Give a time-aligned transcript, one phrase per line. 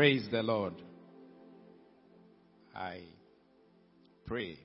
[0.00, 0.72] Praise the Lord.
[2.74, 3.02] I
[4.24, 4.56] pray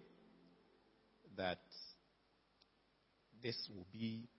[1.35, 1.59] that
[3.43, 4.29] this will be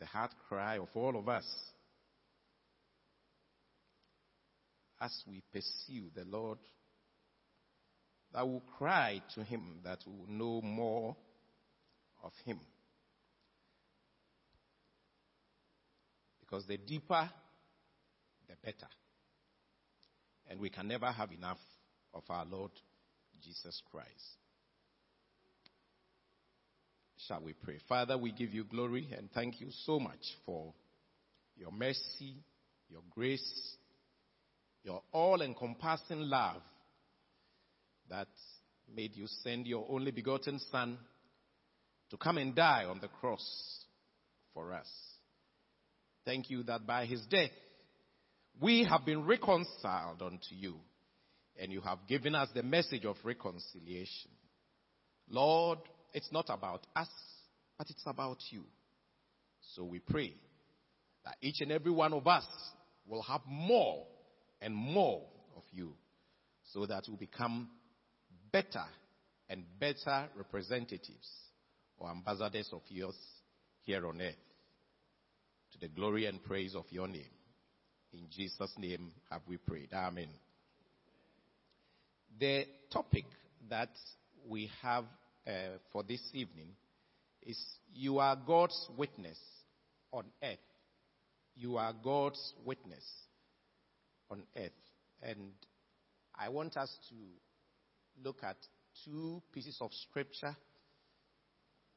[0.00, 1.44] the heart cry of all of us
[4.98, 6.56] as we pursue the Lord,
[8.32, 11.14] that will cry to Him, that will know more
[12.24, 12.60] of Him.
[16.40, 17.28] Because the deeper,
[18.48, 18.88] the better.
[20.48, 21.58] And we can never have enough
[22.14, 22.70] of our Lord
[23.42, 24.08] Jesus Christ.
[27.26, 27.78] Shall we pray?
[27.88, 30.72] Father, we give you glory and thank you so much for
[31.56, 32.36] your mercy,
[32.88, 33.76] your grace,
[34.84, 36.62] your all encompassing love
[38.08, 38.28] that
[38.94, 40.96] made you send your only begotten Son
[42.10, 43.44] to come and die on the cross
[44.54, 44.86] for us.
[46.24, 47.50] Thank you that by his death
[48.60, 50.76] we have been reconciled unto you
[51.58, 54.30] and you have given us the message of reconciliation.
[55.28, 55.78] Lord,
[56.12, 57.08] it's not about us,
[57.78, 58.64] but it's about you.
[59.74, 60.34] So we pray
[61.24, 62.46] that each and every one of us
[63.06, 64.06] will have more
[64.60, 65.22] and more
[65.56, 65.92] of you
[66.72, 67.68] so that we'll become
[68.52, 68.84] better
[69.48, 71.28] and better representatives
[71.98, 73.16] or ambassadors of yours
[73.82, 74.34] here on earth
[75.72, 77.35] to the glory and praise of your name.
[78.16, 79.90] In Jesus' name have we prayed.
[79.92, 80.28] Amen.
[82.40, 83.26] The topic
[83.68, 83.90] that
[84.48, 85.04] we have
[85.46, 86.68] uh, for this evening
[87.42, 87.58] is
[87.94, 89.38] You are God's witness
[90.12, 90.58] on earth.
[91.56, 93.04] You are God's witness
[94.30, 94.70] on earth.
[95.22, 95.52] And
[96.34, 98.56] I want us to look at
[99.04, 100.56] two pieces of scripture.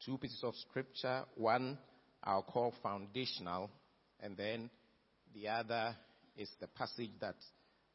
[0.06, 1.24] Two pieces of scripture.
[1.36, 1.78] One
[2.22, 3.70] I'll call foundational,
[4.20, 4.70] and then
[5.34, 5.96] the other
[6.40, 7.36] is the passage that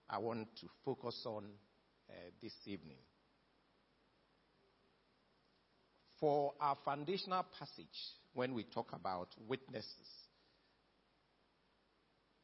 [0.09, 1.44] I want to focus on
[2.10, 2.12] uh,
[2.43, 2.99] this evening.
[6.21, 7.87] For our foundational passage,
[8.34, 9.88] when we talk about witnesses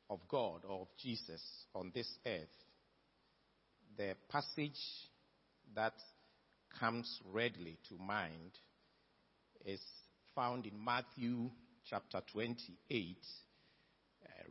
[0.09, 1.43] of God or of Jesus
[1.75, 2.49] on this earth,
[3.99, 4.81] the passage
[5.75, 5.95] that
[6.79, 8.53] comes readily to mind
[9.67, 9.81] is
[10.35, 11.51] found in Matthew
[11.89, 13.50] chapter 28, uh,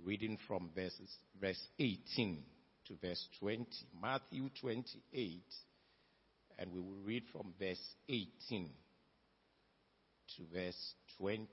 [0.05, 2.43] reading from verses, verse 18
[2.87, 3.65] to verse 20.
[4.01, 5.41] Matthew 28,
[6.57, 8.69] and we will read from verse 18
[10.37, 11.47] to verse 20.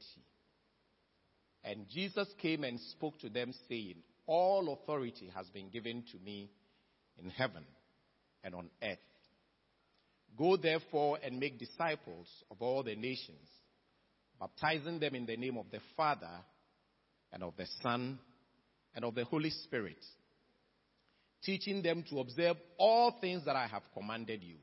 [1.64, 3.96] And Jesus came and spoke to them, saying,
[4.26, 6.50] All authority has been given to me
[7.18, 7.64] in heaven
[8.44, 8.98] and on earth.
[10.38, 13.48] Go therefore and make disciples of all the nations
[14.38, 16.30] baptizing them in the name of the Father
[17.32, 18.18] and of the Son
[18.96, 20.02] and of the Holy Spirit,
[21.44, 24.56] teaching them to observe all things that I have commanded you.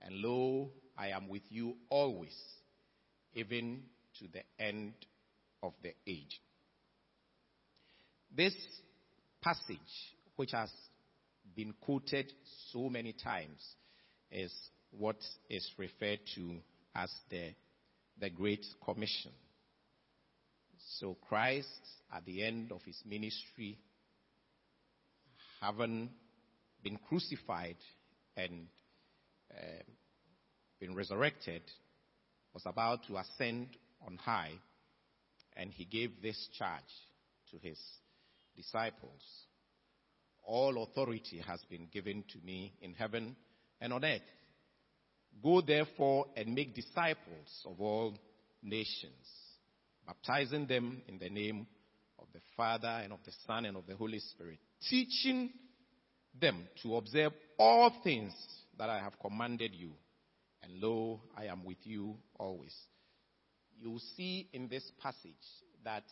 [0.00, 2.34] And lo, I am with you always,
[3.34, 3.82] even
[4.18, 4.94] to the end
[5.62, 6.40] of the age.
[8.34, 8.54] This
[9.40, 9.78] passage,
[10.36, 10.70] which has
[11.54, 12.32] been quoted
[12.72, 13.62] so many times,
[14.32, 14.52] is
[14.90, 15.16] what
[15.48, 16.56] is referred to
[16.96, 17.50] as the
[18.20, 19.32] the Great Commission.
[21.00, 21.68] So Christ,
[22.14, 23.78] at the end of his ministry,
[25.60, 26.10] having
[26.82, 27.76] been crucified
[28.36, 28.66] and
[29.50, 29.82] uh,
[30.78, 31.62] been resurrected,
[32.52, 33.68] was about to ascend
[34.06, 34.52] on high,
[35.56, 36.82] and he gave this charge
[37.50, 37.78] to his
[38.56, 39.22] disciples.
[40.46, 43.34] All authority has been given to me in heaven
[43.80, 44.20] and on earth.
[45.42, 48.14] Go therefore and make disciples of all
[48.62, 49.26] nations,
[50.06, 51.66] baptizing them in the name
[52.18, 54.58] of the Father and of the Son and of the Holy Spirit,
[54.88, 55.50] teaching
[56.40, 58.32] them to observe all things
[58.78, 59.92] that I have commanded you.
[60.62, 62.74] And lo, I am with you always.
[63.78, 65.34] You see in this passage
[65.84, 66.04] that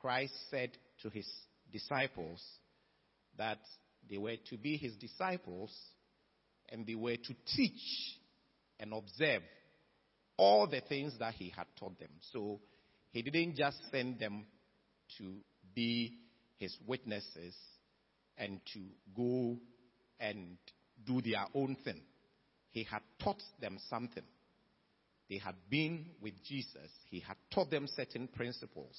[0.00, 0.70] Christ said
[1.02, 1.26] to his
[1.72, 2.42] disciples
[3.36, 3.58] that
[4.08, 5.70] they were to be his disciples
[6.70, 7.80] and they were to teach
[8.80, 9.42] and observe
[10.36, 12.10] all the things that he had taught them.
[12.32, 12.60] So
[13.10, 14.46] he didn't just send them
[15.18, 15.34] to
[15.74, 16.14] be
[16.58, 17.54] his witnesses
[18.36, 18.80] and to
[19.16, 19.56] go
[20.20, 20.56] and
[21.06, 22.00] do their own thing.
[22.70, 24.22] He had taught them something.
[25.30, 26.90] They had been with Jesus.
[27.10, 28.96] He had taught them certain principles.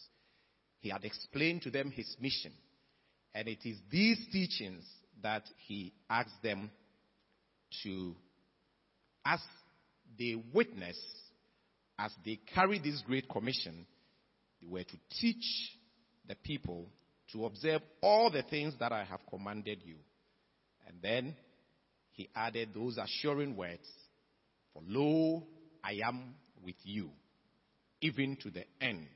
[0.80, 2.54] He had explained to them his mission.
[3.34, 4.86] And it is these teachings
[5.22, 6.72] that he asked them
[7.84, 8.16] to,
[9.26, 9.40] as
[10.18, 10.98] they witness
[12.00, 13.86] as they carry this great commission,
[14.62, 15.46] they were to teach
[16.28, 16.88] the people
[17.32, 19.96] to observe all the things that I have commanded you.
[20.88, 21.36] And then
[22.12, 23.88] he added those assuring words
[24.74, 25.44] For lo,
[25.84, 27.10] I am with you,
[28.02, 29.08] even to the end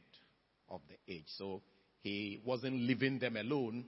[0.70, 1.26] of the age.
[1.38, 1.62] So
[2.02, 3.86] he wasn't leaving them alone,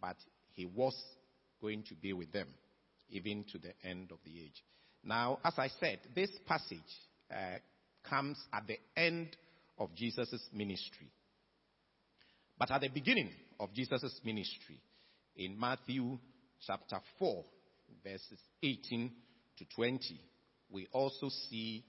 [0.00, 0.16] but
[0.52, 0.94] he was
[1.60, 2.48] going to be with them,
[3.10, 4.62] even to the end of the age.
[5.02, 6.78] Now, as I said, this passage
[7.30, 7.58] uh,
[8.08, 9.36] comes at the end
[9.78, 11.10] of Jesus' ministry.
[12.58, 14.80] But at the beginning of Jesus' ministry,
[15.36, 16.18] in Matthew
[16.66, 17.44] chapter 4,
[18.04, 19.10] verses 18
[19.58, 20.20] to 20,
[20.70, 21.84] we also see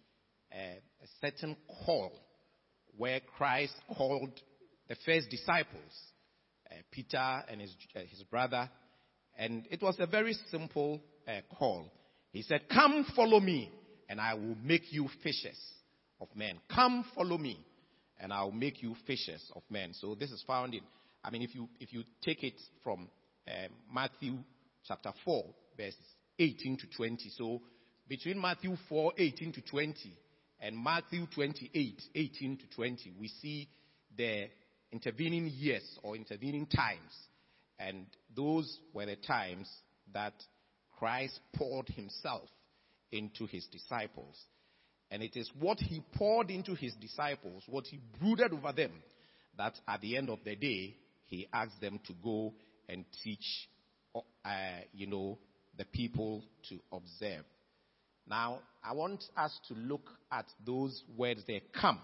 [0.52, 1.56] a, a certain
[1.86, 2.12] call
[2.98, 4.32] where Christ called
[4.88, 5.92] the first disciples,
[6.72, 8.70] uh, Peter and his, uh, his brother,
[9.38, 11.92] and it was a very simple uh, call.
[12.32, 13.72] He said, Come follow me,
[14.10, 15.60] and I will make you fishers
[16.22, 16.60] of men.
[16.74, 17.60] Come follow me,
[18.20, 19.94] and I'll make you fishers of men.
[19.94, 20.82] So this is found in,
[21.24, 23.10] I mean, if you, if you take it from
[23.48, 24.38] uh, Matthew
[24.88, 25.46] chapter 4,
[25.78, 26.00] verses
[26.40, 27.30] 18 to 20.
[27.38, 27.62] So
[28.08, 30.18] between Matthew 4, 18 to 20,
[30.62, 33.68] and Matthew 28, 18 to 20, we see
[34.16, 34.48] the
[34.92, 37.14] intervening years or intervening times.
[37.78, 39.70] And those were the times
[40.14, 40.34] that
[40.98, 42.48] Christ poured himself
[43.12, 44.36] into his disciples.
[45.12, 48.92] And it is what he poured into his disciples, what he brooded over them,
[49.58, 52.54] that at the end of the day, he asked them to go
[52.90, 53.70] and teach,
[54.16, 54.20] uh,
[54.94, 55.38] you know,
[55.78, 57.44] the people to observe.
[58.28, 61.62] Now, I want us to look at those words there.
[61.80, 62.00] Come,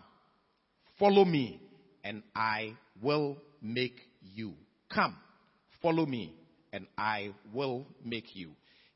[1.00, 1.60] follow me,
[2.04, 4.54] and I will make you.
[4.94, 5.18] Come,
[5.82, 6.34] follow me,
[6.72, 8.52] and I will make you.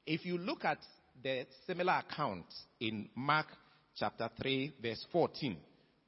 [0.06, 0.78] If you look at
[1.24, 2.46] the similar account
[2.80, 3.48] in Mark
[3.98, 5.58] chapter 3, verse 14,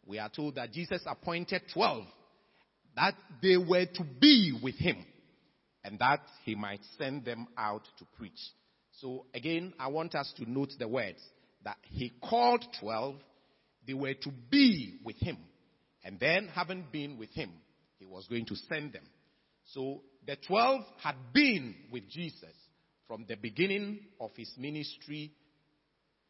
[0.06, 2.04] we are told that Jesus appointed 12
[2.95, 4.98] that they were to be with him
[5.84, 8.39] and that he might send them out to preach.
[9.00, 11.19] So again, I want us to note the words
[11.63, 13.16] that he called 12,
[13.86, 15.38] they were to be with him.
[16.04, 17.51] And then, having been with him,
[18.00, 19.04] he was going to send them.
[19.74, 22.54] So the 12 had been with Jesus
[23.07, 25.31] from the beginning of his ministry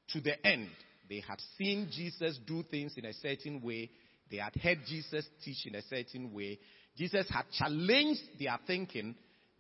[0.10, 0.70] to the end.
[1.10, 3.90] They had seen Jesus do things in a certain way.
[4.30, 6.60] They had heard Jesus teach in a certain way.
[6.98, 9.16] Jesus had challenged their thinking,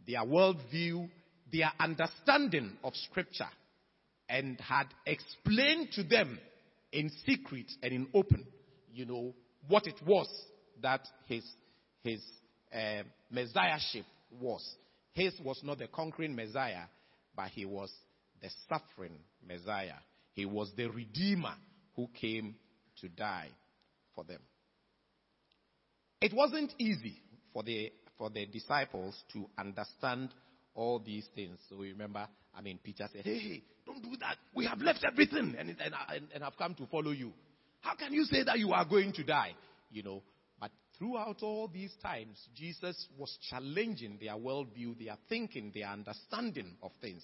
[0.06, 1.10] their worldview,
[1.52, 3.50] their understanding of Scripture,
[4.28, 6.40] and had explained to them
[6.92, 8.46] in secret and in open,
[8.94, 9.34] you know,
[9.68, 10.28] what it was
[10.82, 11.44] that his,
[12.04, 12.22] his
[12.74, 14.06] uh, messiahship
[14.40, 14.64] was.
[15.14, 16.84] His was not the conquering Messiah,
[17.36, 17.92] but he was
[18.42, 19.18] the suffering
[19.48, 19.96] Messiah.
[20.38, 21.56] He was the Redeemer
[21.96, 22.54] who came
[23.02, 23.50] to die
[24.14, 24.40] for them.
[26.22, 27.20] It wasn't easy
[27.52, 30.30] for the, for the disciples to understand
[30.76, 31.58] all these things.
[31.68, 34.36] So we remember, I mean, Peter said, hey, hey don't do that.
[34.54, 37.34] We have left everything and, and, and, and have come to follow you.
[37.82, 39.56] How can you say that you are going to die?
[39.90, 40.24] You know,
[40.60, 40.70] but
[41.00, 47.24] throughout all these times, Jesus was challenging their worldview, their thinking, their understanding of things.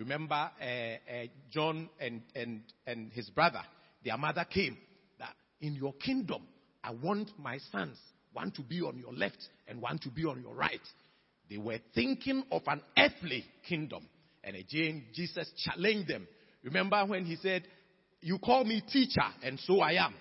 [0.00, 3.60] Remember, uh, uh, John and, and, and his brother,
[4.02, 4.78] their mother came
[5.18, 6.40] that in your kingdom,
[6.82, 7.98] I want my sons,
[8.32, 9.36] one to be on your left
[9.68, 10.80] and one to be on your right.
[11.50, 14.08] They were thinking of an earthly kingdom.
[14.42, 16.26] And again, Jesus challenged them.
[16.64, 17.64] Remember when he said,
[18.22, 20.14] You call me teacher, and so I am.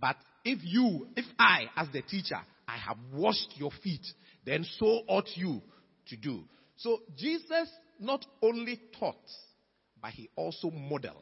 [0.00, 4.06] But if you, if I, as the teacher, I have washed your feet,
[4.46, 5.60] then so ought you
[6.08, 6.40] to do.
[6.76, 7.68] So Jesus
[8.00, 9.16] not only taught,
[10.00, 11.16] but he also modeled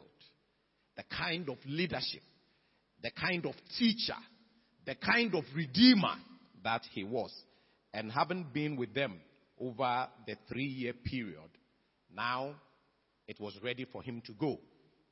[0.95, 2.21] the kind of leadership,
[3.01, 4.17] the kind of teacher,
[4.85, 6.15] the kind of redeemer
[6.63, 7.31] that he was.
[7.93, 9.19] And having been with them
[9.59, 11.49] over the three year period,
[12.13, 12.55] now
[13.27, 14.59] it was ready for him to go.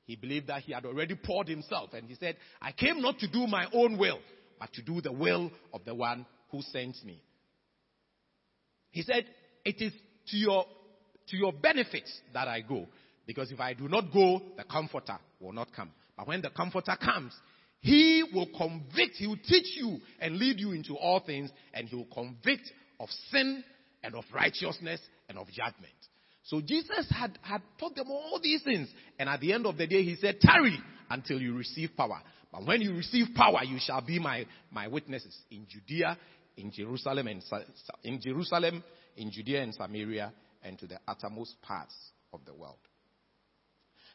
[0.05, 3.27] He believed that he had already poured himself and he said, I came not to
[3.27, 4.19] do my own will,
[4.59, 7.21] but to do the will of the one who sent me.
[8.91, 9.25] He said,
[9.65, 9.91] It is
[10.27, 10.65] to your,
[11.29, 12.87] to your benefit that I go.
[13.25, 15.91] Because if I do not go, the comforter will not come.
[16.17, 17.33] But when the comforter comes,
[17.81, 21.95] he will convict, he will teach you and lead you into all things, and he
[21.95, 23.63] will convict of sin
[24.03, 25.93] and of righteousness and of judgment.
[26.43, 28.87] So Jesus had, had taught them all these things.
[29.19, 30.79] And at the end of the day, he said, tarry
[31.09, 32.21] until you receive power.
[32.51, 36.17] But when you receive power, you shall be my, my witnesses in Judea,
[36.55, 37.43] in Jerusalem, and
[38.03, 38.83] in Jerusalem,
[39.17, 40.31] in Judea and Samaria,
[40.67, 41.95] and to the uttermost parts
[42.33, 42.77] of the world.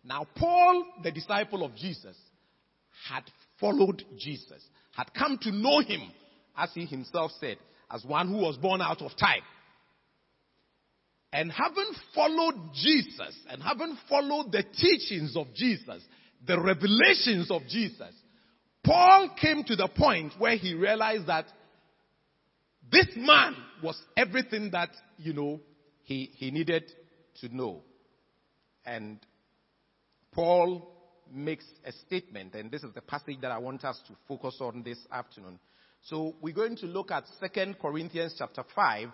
[0.05, 2.17] Now, Paul, the disciple of Jesus,
[3.09, 3.23] had
[3.59, 4.63] followed Jesus,
[4.95, 6.03] had come to know him,
[6.57, 7.57] as he himself said,
[7.91, 9.43] as one who was born out of time.
[11.33, 16.03] And having followed Jesus and having followed the teachings of Jesus,
[16.47, 18.13] the revelations of Jesus,
[18.85, 21.47] Paul came to the point where he realized that
[22.91, 25.61] this man was everything that, you know,
[26.03, 26.91] he, he needed
[27.41, 27.83] to know.
[28.85, 29.19] And
[30.33, 30.89] Paul
[31.33, 34.83] makes a statement, and this is the passage that I want us to focus on
[34.83, 35.59] this afternoon.
[36.03, 39.09] So we're going to look at 2 Corinthians chapter 5,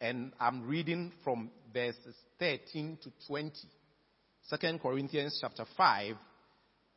[0.00, 3.52] and I'm reading from verses 13 to 20.
[4.50, 6.16] 2 Corinthians chapter 5,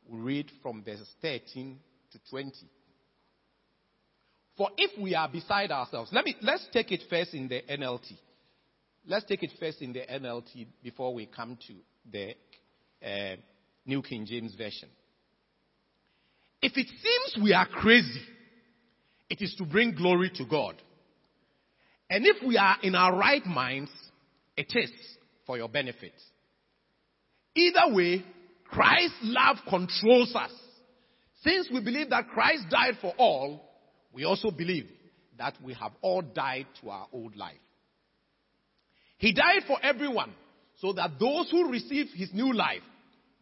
[0.08, 1.78] we read from verses 13
[2.12, 2.52] to 20.
[4.56, 8.12] For if we are beside ourselves, let me, let's take it first in the NLT.
[9.06, 11.74] Let's take it first in the NLT before we come to
[12.10, 12.34] the
[13.04, 13.36] uh,
[13.86, 14.88] New King James Version.
[16.62, 18.20] If it seems we are crazy,
[19.30, 20.74] it is to bring glory to God.
[22.10, 23.90] And if we are in our right minds,
[24.56, 24.90] it is
[25.46, 26.12] for your benefit.
[27.54, 28.24] Either way,
[28.64, 30.52] Christ's love controls us.
[31.42, 33.62] Since we believe that Christ died for all,
[34.12, 34.88] we also believe
[35.38, 37.56] that we have all died to our old life.
[39.20, 40.32] He died for everyone
[40.78, 42.80] so that those who receive his new life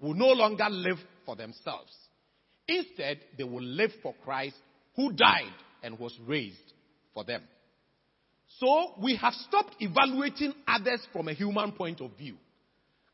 [0.01, 1.93] will no longer live for themselves.
[2.67, 4.57] Instead, they will live for Christ
[4.97, 5.55] who died
[5.85, 6.73] and was raised
[7.15, 7.43] for them.
[8.59, 12.35] So we have stopped evaluating others from a human point of view.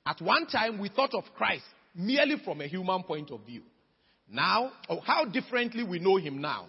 [0.07, 3.61] At one time, we thought of Christ merely from a human point of view.
[4.27, 6.69] Now, oh, how differently we know him now.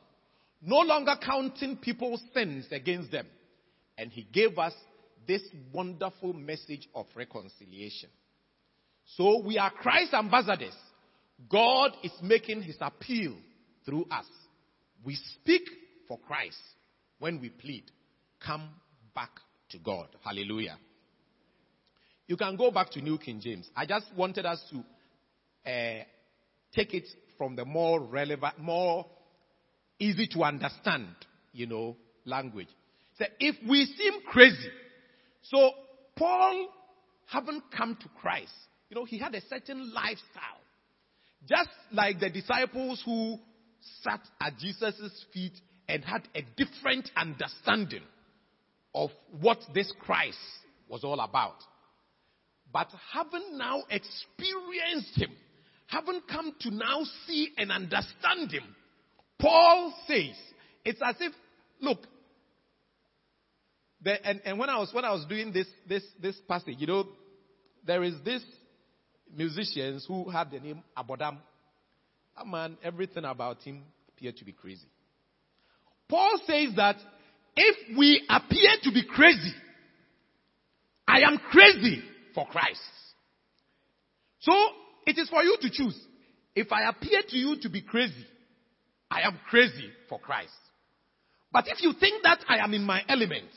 [0.61, 3.25] no longer counting people's sins against them.
[3.97, 4.73] And he gave us
[5.27, 5.41] this
[5.71, 8.09] wonderful message of reconciliation.
[9.17, 10.75] So we are Christ ambassadors.
[11.49, 13.35] God is making his appeal
[13.85, 14.25] through us.
[15.03, 15.63] We speak
[16.07, 16.57] for Christ
[17.19, 17.83] when we plead,
[18.45, 18.69] come
[19.15, 19.31] back
[19.69, 20.07] to God.
[20.23, 20.77] Hallelujah.
[22.27, 23.69] You can go back to New King James.
[23.75, 26.03] I just wanted us to uh,
[26.73, 29.05] take it from the more relevant, more
[30.01, 31.07] easy to understand,
[31.53, 32.67] you know, language.
[33.17, 34.69] So if we seem crazy,
[35.43, 35.71] so
[36.17, 36.67] Paul
[37.27, 38.51] haven't come to Christ.
[38.89, 40.59] You know, he had a certain lifestyle.
[41.47, 43.37] Just like the disciples who
[44.03, 45.53] sat at Jesus' feet
[45.87, 48.03] and had a different understanding
[48.93, 50.37] of what this Christ
[50.89, 51.55] was all about.
[52.73, 55.31] But having now experienced him,
[55.87, 58.63] haven't come to now see and understand him.
[59.41, 60.35] Paul says,
[60.85, 61.33] it's as if,
[61.79, 61.99] look,
[64.03, 66.87] the, and, and when I was when I was doing this this this passage, you
[66.87, 67.05] know,
[67.85, 68.43] there is this
[69.35, 71.37] musicians who had the name Abodam.
[72.35, 74.87] That man, everything about him appeared to be crazy.
[76.09, 76.97] Paul says that
[77.55, 79.53] if we appear to be crazy,
[81.07, 82.01] I am crazy
[82.33, 82.79] for Christ.
[84.39, 84.53] So
[85.05, 85.99] it is for you to choose.
[86.55, 88.25] If I appear to you to be crazy,
[89.11, 90.51] I am crazy for Christ.
[91.51, 93.55] But if you think that I am in my elements,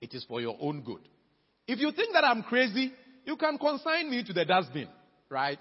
[0.00, 1.00] it is for your own good.
[1.66, 2.92] If you think that I'm crazy,
[3.24, 4.88] you can consign me to the dustbin,
[5.30, 5.58] right?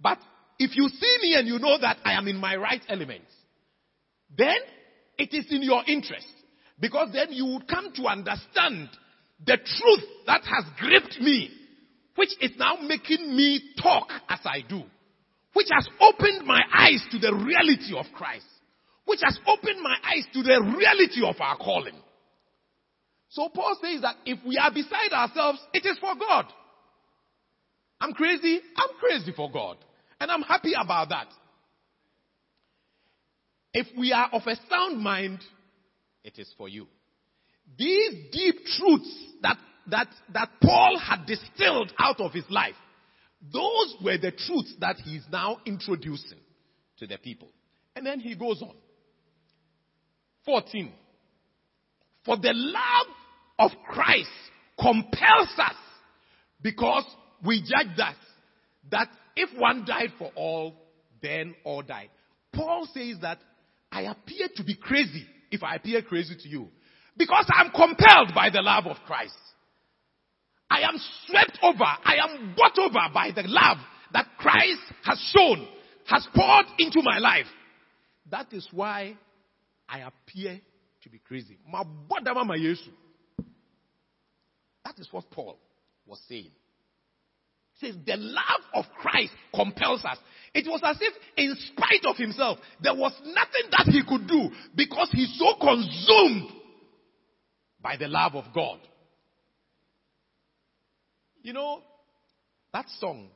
[0.00, 0.18] But
[0.58, 3.32] if you see me and you know that I am in my right elements,
[4.36, 4.58] then
[5.18, 6.26] it is in your interest.
[6.80, 8.88] Because then you would come to understand
[9.46, 11.50] the truth that has gripped me
[12.18, 14.82] which is now making me talk as I do,
[15.52, 18.46] which has opened my eyes to the reality of Christ,
[19.04, 21.96] which has opened my eyes to the reality of our calling.
[23.30, 26.46] So Paul says that if we are beside ourselves, it is for God.
[28.00, 28.60] I'm crazy.
[28.76, 29.76] I'm crazy for God.
[30.20, 31.28] And I'm happy about that.
[33.74, 35.40] If we are of a sound mind,
[36.24, 36.86] it is for you.
[37.76, 39.58] These deep truths that
[39.90, 42.74] that, that Paul had distilled out of his life.
[43.40, 46.38] Those were the truths that he's now introducing
[46.98, 47.48] to the people.
[47.94, 48.74] And then he goes on.
[50.44, 50.92] 14.
[52.24, 53.06] For the love
[53.58, 54.28] of Christ
[54.78, 55.74] compels us
[56.62, 57.04] because
[57.44, 58.16] we judge that,
[58.90, 60.74] that if one died for all,
[61.22, 62.10] then all died.
[62.52, 63.38] Paul says that
[63.90, 66.68] I appear to be crazy if I appear crazy to you
[67.16, 69.36] because I'm compelled by the love of Christ.
[70.70, 70.96] I am
[71.26, 71.84] swept over.
[71.84, 73.78] I am bought over by the love
[74.12, 75.66] that Christ has shown,
[76.06, 77.46] has poured into my life.
[78.30, 79.16] That is why
[79.88, 80.60] I appear
[81.02, 81.58] to be crazy.
[84.84, 85.58] That is what Paul
[86.06, 86.50] was saying.
[87.74, 90.18] He says, the love of Christ compels us.
[90.52, 94.50] It was as if, in spite of himself, there was nothing that he could do
[94.74, 96.50] because he's so consumed
[97.80, 98.80] by the love of God.
[101.48, 101.80] You know,
[102.74, 103.30] that song,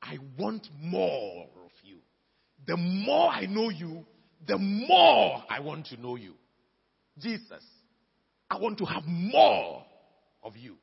[0.00, 1.98] I want more of you.
[2.66, 4.06] The more I know you,
[4.46, 6.32] the more I want to know you.
[7.18, 7.62] Jesus,
[8.48, 9.84] I want to have more
[10.42, 10.76] of you.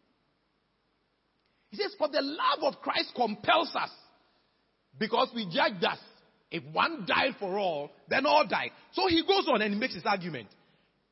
[1.70, 3.90] He says, For the love of Christ compels us
[5.00, 5.98] because we judge us.
[6.52, 8.70] If one died for all, then all died.
[8.92, 10.50] So he goes on and he makes his argument.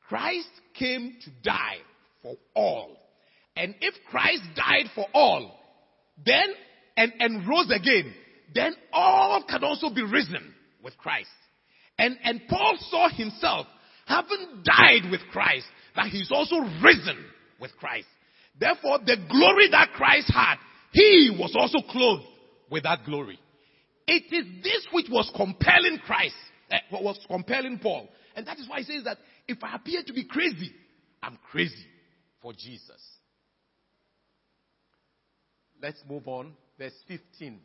[0.08, 1.78] Christ came to die
[2.22, 2.98] for all.
[3.56, 5.58] And if Christ died for all,
[6.24, 6.44] then
[6.96, 8.12] and, and rose again,
[8.54, 11.28] then all can also be risen with Christ.
[11.98, 13.66] And and Paul saw himself
[14.06, 17.24] having died with Christ, that he's also risen
[17.60, 18.06] with Christ.
[18.58, 20.56] Therefore, the glory that Christ had,
[20.92, 22.24] he was also clothed
[22.70, 23.38] with that glory.
[24.06, 26.34] It is this which was compelling Christ,
[26.70, 28.08] uh, was compelling Paul.
[28.36, 29.18] And that is why he says that
[29.48, 30.72] if I appear to be crazy,
[31.22, 31.86] I'm crazy
[32.42, 33.00] for Jesus.
[35.84, 36.54] Let's move on.
[36.78, 37.60] Verse 15.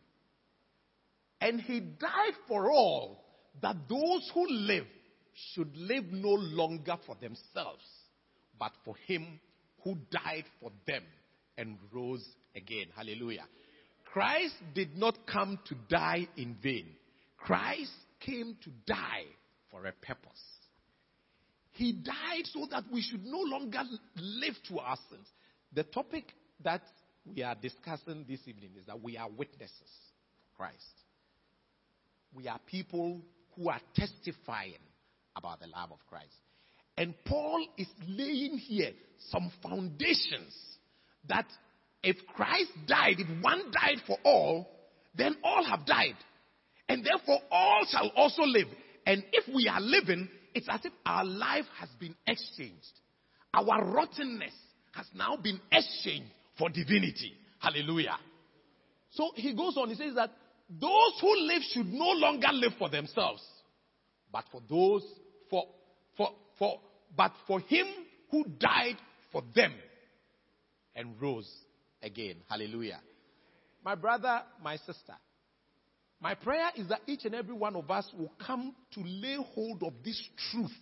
[1.39, 3.23] And he died for all,
[3.61, 4.87] that those who live
[5.53, 7.85] should live no longer for themselves,
[8.59, 9.39] but for him
[9.85, 11.03] who died for them
[11.57, 12.87] and rose again.
[12.93, 13.45] Hallelujah.
[14.11, 16.87] Christ did not come to die in vain.
[17.37, 19.27] Christ came to die
[19.71, 20.43] for a purpose.
[21.71, 23.79] He died so that we should no longer
[24.17, 25.27] live to our sins.
[25.73, 26.33] The topic
[26.65, 26.81] that
[27.35, 29.91] we are discussing this evening is that we are witnesses
[30.57, 30.75] Christ.
[32.33, 33.21] We are people
[33.55, 34.79] who are testifying
[35.35, 36.35] about the love of Christ.
[36.97, 38.91] And Paul is laying here
[39.29, 40.53] some foundations
[41.27, 41.45] that
[42.03, 44.69] if Christ died, if one died for all,
[45.15, 46.15] then all have died.
[46.87, 48.67] And therefore all shall also live.
[49.05, 52.99] And if we are living, it's as if our life has been exchanged.
[53.53, 54.53] Our rottenness
[54.93, 57.33] has now been exchanged for divinity.
[57.57, 58.17] Hallelujah.
[59.11, 60.29] So he goes on, he says that
[60.69, 63.41] those who live should no longer live for themselves,
[64.31, 65.03] but for those,
[65.49, 65.65] for,
[66.15, 66.79] for, for,
[67.17, 67.87] but for him
[68.29, 68.97] who died
[69.31, 69.73] for them
[70.95, 71.49] and rose
[72.03, 72.35] again.
[72.47, 72.99] Hallelujah.
[73.83, 75.15] My brother, my sister,
[76.21, 79.81] my prayer is that each and every one of us will come to lay hold
[79.83, 80.75] of this truth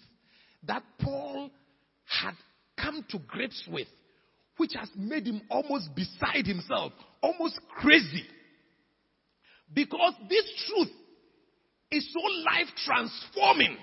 [0.63, 1.51] that Paul
[2.05, 2.33] had
[2.77, 3.87] come to grips with,
[4.57, 6.91] which has made him almost beside himself,
[7.21, 8.25] almost crazy.
[9.73, 10.89] Because this truth
[11.91, 13.77] is so life transforming.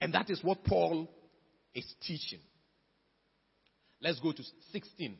[0.00, 1.08] And that is what Paul
[1.74, 2.40] is teaching.
[4.00, 5.16] Let's go to 16.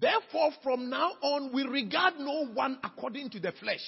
[0.00, 3.80] Therefore, from now on, we regard no one according to the flesh.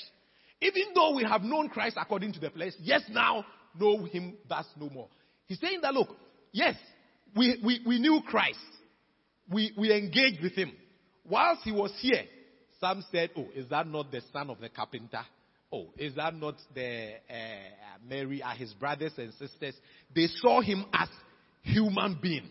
[0.61, 3.44] Even though we have known Christ according to the flesh, yes, now
[3.78, 5.09] know him thus no more.
[5.46, 6.09] He's saying that, look,
[6.52, 6.74] yes,
[7.35, 8.59] we, we, we knew Christ.
[9.51, 10.73] We, we engaged with him.
[11.29, 12.25] Whilst he was here,
[12.81, 15.23] some said, oh, is that not the son of the carpenter?
[15.73, 19.75] Oh, is that not the uh, Mary, are his brothers and sisters?
[20.15, 21.09] They saw him as
[21.63, 22.49] human being.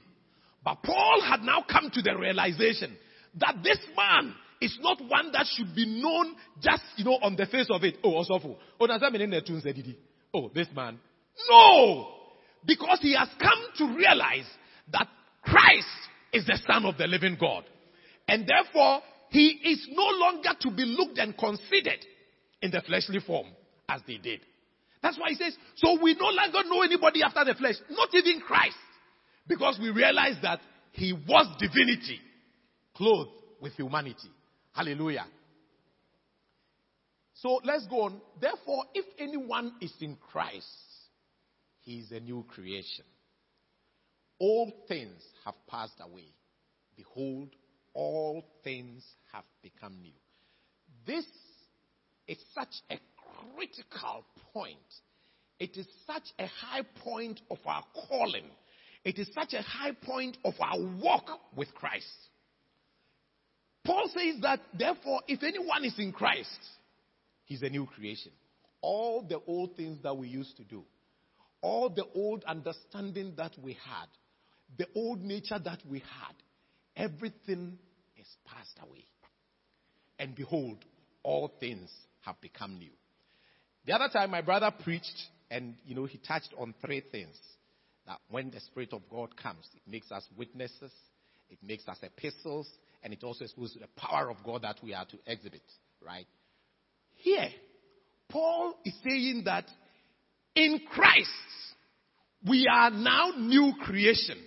[0.64, 2.96] But Paul had now come to the realization
[3.40, 7.46] that this man is not one that should be known just, you know, on the
[7.46, 7.98] face of it.
[8.04, 8.58] Oh, Osofo.
[8.80, 8.88] Oh,
[10.34, 11.00] oh, this man.
[11.50, 12.08] No!
[12.66, 14.48] Because he has come to realize
[14.92, 15.08] that
[15.44, 15.88] Christ
[16.34, 17.64] is the Son of the living God.
[18.28, 22.06] And therefore, he is no longer to be looked and considered
[22.62, 23.48] in the fleshly form
[23.88, 24.42] as they did.
[25.02, 28.42] That's why he says, so we no longer know anybody after the flesh, not even
[28.42, 28.76] Christ.
[29.48, 30.60] Because we realize that
[30.92, 32.20] he was divinity
[32.96, 34.30] clothed with humanity.
[34.74, 35.26] Hallelujah.
[37.34, 38.22] So let's go on.
[38.40, 40.68] Therefore, if anyone is in Christ,
[41.82, 43.06] he is a new creation.
[44.40, 46.34] All things have passed away.
[46.96, 47.50] Behold,
[47.94, 50.14] all things have become new.
[51.06, 51.26] This
[52.28, 52.98] is such a
[53.56, 54.78] critical point.
[55.60, 58.46] It is such a high point of our calling
[59.04, 62.06] it is such a high point of our walk with Christ.
[63.86, 66.60] Paul says that, therefore, if anyone is in Christ,
[67.46, 68.32] he's a new creation.
[68.82, 70.84] All the old things that we used to do,
[71.62, 74.08] all the old understanding that we had,
[74.78, 76.36] the old nature that we had,
[76.96, 77.78] everything
[78.18, 79.06] is passed away.
[80.18, 80.78] And behold,
[81.24, 81.90] all things
[82.22, 82.92] have become new.
[83.86, 87.36] The other time my brother preached, and you know, he touched on three things.
[88.06, 90.92] That when the Spirit of God comes, it makes us witnesses,
[91.50, 92.68] it makes us epistles,
[93.04, 95.62] and it also exposes the power of God that we are to exhibit,
[96.06, 96.28] right?
[97.16, 97.50] Here,
[98.30, 99.66] Paul is saying that
[100.56, 101.30] in Christ,
[102.48, 104.38] we are now new creation.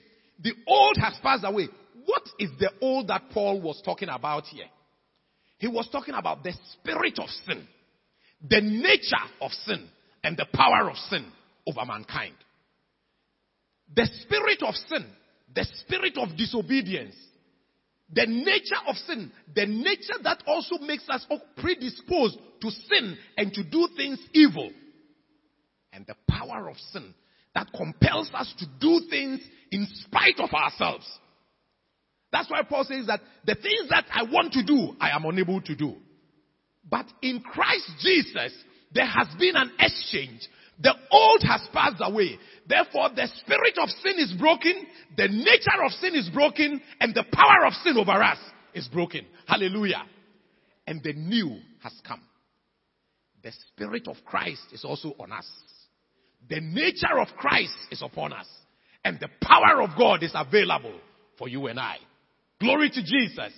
[0.42, 1.68] The old has passed away.
[2.04, 4.66] What is the old that Paul was talking about here?
[5.58, 7.66] He was talking about the spirit of sin,
[8.48, 9.88] the nature of sin,
[10.24, 11.24] and the power of sin
[11.66, 12.34] over mankind.
[13.94, 15.06] The spirit of sin,
[15.54, 17.14] the spirit of disobedience,
[18.12, 21.24] the nature of sin, the nature that also makes us
[21.56, 24.70] predisposed to sin and to do things evil,
[25.92, 27.14] and the power of sin
[27.54, 31.06] that compels us to do things in spite of ourselves.
[32.32, 35.60] That's why Paul says that the things that I want to do, I am unable
[35.60, 35.96] to do.
[36.88, 38.52] But in Christ Jesus,
[38.92, 40.48] there has been an exchange.
[40.80, 42.38] The old has passed away.
[42.66, 44.86] Therefore, the spirit of sin is broken,
[45.16, 48.38] the nature of sin is broken, and the power of sin over us
[48.74, 49.26] is broken.
[49.46, 50.02] Hallelujah.
[50.86, 52.22] And the new has come.
[53.42, 55.46] The spirit of Christ is also on us.
[56.48, 58.46] The nature of Christ is upon us.
[59.04, 60.98] And the power of God is available
[61.38, 61.96] for you and I.
[62.60, 63.52] Glory to Jesus.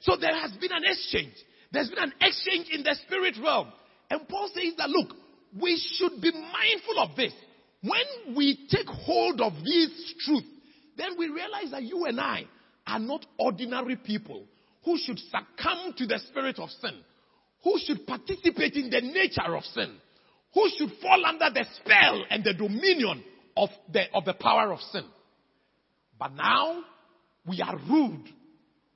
[0.00, 1.34] So there has been an exchange.
[1.72, 3.68] There's been an exchange in the spirit realm.
[4.10, 5.14] And Paul says that look,
[5.60, 7.32] we should be mindful of this.
[7.82, 10.44] When we take hold of this truth,
[10.96, 12.44] then we realize that you and I
[12.86, 14.44] are not ordinary people
[14.84, 16.98] who should succumb to the spirit of sin,
[17.62, 19.96] who should participate in the nature of sin,
[20.54, 23.22] who should fall under the spell and the dominion
[23.56, 25.04] of the, of the power of sin.
[26.18, 26.82] But now
[27.46, 28.28] we are ruled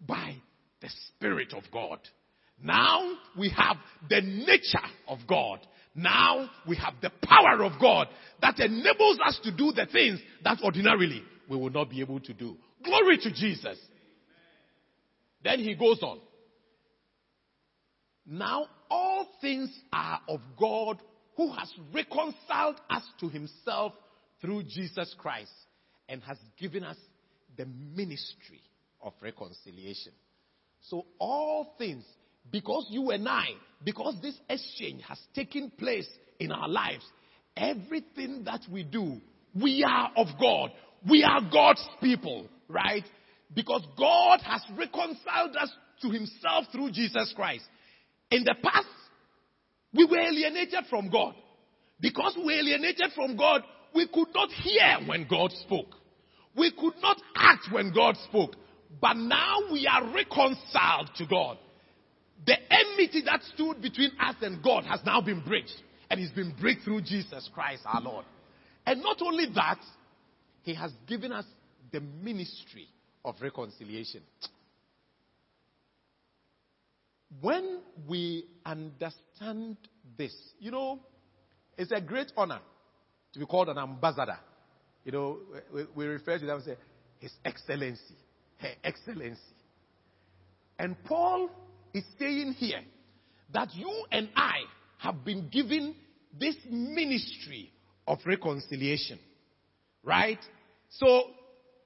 [0.06, 0.36] by
[0.80, 1.98] the Spirit of God.
[2.62, 3.76] Now we have
[4.08, 5.60] the nature of God.
[5.94, 8.08] Now we have the power of God
[8.42, 12.32] that enables us to do the things that ordinarily we will not be able to
[12.32, 12.56] do.
[12.82, 13.78] Glory to Jesus.
[15.42, 16.20] Then he goes on.
[18.26, 20.98] Now all things are of God
[21.36, 23.92] who has reconciled us to himself
[24.40, 25.52] through Jesus Christ
[26.08, 26.96] and has given us
[27.56, 28.60] the ministry
[29.02, 30.12] of reconciliation.
[30.82, 32.04] So all things,
[32.50, 33.46] because you and I,
[33.84, 37.04] because this exchange has taken place in our lives,
[37.56, 39.20] everything that we do,
[39.54, 40.70] we are of God.
[41.08, 43.04] We are God's people, right?
[43.54, 45.70] Because God has reconciled us
[46.02, 47.64] to himself through Jesus Christ.
[48.30, 48.86] In the past,
[49.94, 51.34] we were alienated from God.
[52.00, 53.62] Because we were alienated from God,
[53.94, 55.94] we could not hear when God spoke.
[56.56, 58.56] We could not act when God spoke.
[59.00, 61.58] But now we are reconciled to God.
[62.46, 65.74] The enmity that stood between us and God has now been bridged.
[66.10, 68.24] And it's been bridged through Jesus Christ our Lord.
[68.86, 69.78] And not only that,
[70.62, 71.46] He has given us
[71.92, 72.88] the ministry
[73.24, 74.20] of reconciliation.
[77.40, 79.76] When we understand
[80.16, 81.00] this, you know,
[81.76, 82.60] it's a great honor
[83.32, 84.38] to be called an ambassador.
[85.04, 85.38] You know,
[85.72, 86.76] we, we refer to them and say,
[87.18, 88.16] His Excellency,
[88.58, 89.40] Her Excellency.
[90.78, 91.50] And Paul
[91.92, 92.80] is saying here
[93.52, 94.58] that you and I
[94.98, 95.94] have been given
[96.38, 97.70] this ministry
[98.06, 99.18] of reconciliation.
[100.02, 100.38] Right?
[100.90, 101.22] So,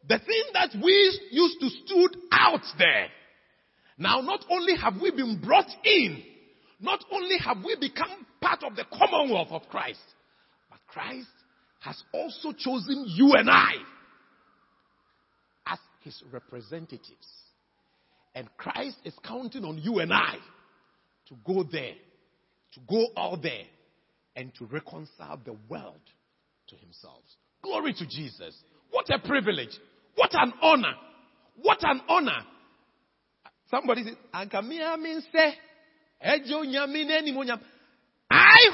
[0.09, 3.09] the thing that we used to stood out there,
[3.99, 6.23] now not only have we been brought in,
[6.81, 9.99] not only have we become part of the commonwealth of Christ,
[10.71, 11.27] but Christ
[11.81, 13.73] has also chosen you and I
[15.67, 17.27] as his representatives.
[18.35, 20.37] And Christ is counting on you and I
[21.29, 21.95] to go there,
[22.75, 23.65] to go out there,
[24.37, 26.01] and to reconcile the world
[26.69, 27.23] to himself.
[27.63, 28.55] Glory to Jesus.
[28.91, 29.77] What a privilege.
[30.15, 30.95] What an honor.
[31.61, 32.45] What an honor.
[33.70, 35.54] Somebody said, Ankamia means say,
[36.20, 36.38] I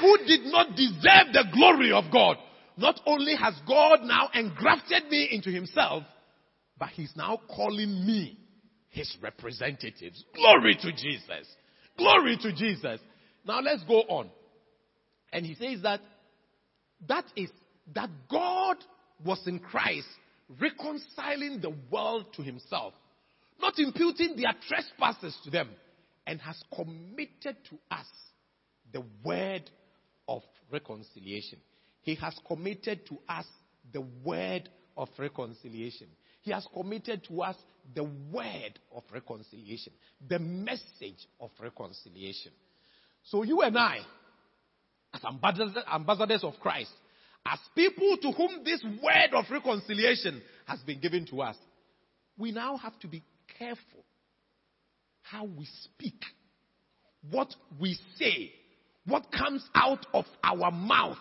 [0.01, 2.37] who did not deserve the glory of God
[2.77, 6.03] not only has God now engrafted me into himself,
[6.77, 8.37] but he's now calling me
[8.89, 10.23] his representatives.
[10.33, 11.47] Glory to Jesus.
[11.97, 12.99] Glory to Jesus.
[13.45, 14.29] Now let's go on.
[15.31, 16.01] And he says that
[17.07, 17.49] that is
[17.93, 18.77] that God
[19.23, 20.07] was in Christ
[20.59, 22.93] reconciling the world to himself,
[23.59, 25.69] not imputing their trespasses to them,
[26.27, 28.05] and has committed to us
[28.91, 29.69] the word
[30.27, 30.41] of
[30.71, 31.59] reconciliation.
[32.01, 33.45] He has committed to us
[33.93, 36.07] the word of reconciliation.
[36.41, 37.55] He has committed to us
[37.93, 39.93] the word of reconciliation,
[40.27, 42.51] the message of reconciliation.
[43.23, 43.99] So you and I,
[45.13, 46.91] as ambassadors of Christ,
[47.45, 51.55] as people to whom this word of reconciliation has been given to us,
[52.37, 53.23] we now have to be
[53.57, 54.03] careful
[55.21, 56.21] how we speak,
[57.31, 58.51] what we say,
[59.05, 61.17] what comes out of our mouth.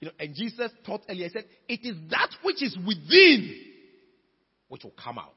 [0.00, 3.58] You know, and Jesus taught earlier, he said, it is that which is within
[4.68, 5.34] which will come out.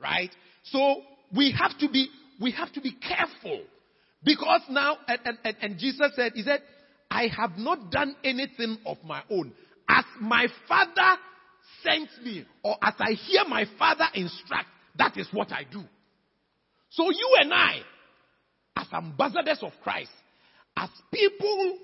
[0.00, 0.30] Right?
[0.64, 1.02] So
[1.34, 2.08] we have to be,
[2.40, 3.62] we have to be careful.
[4.22, 6.60] Because now, and, and, and Jesus said, he said,
[7.10, 9.52] I have not done anything of my own.
[9.88, 11.20] As my father
[11.82, 14.66] sent me, or as I hear my father instruct,
[14.98, 15.82] that is what I do.
[16.90, 17.80] So you and I,
[18.76, 20.10] as ambassadors of Christ,
[20.76, 21.78] as people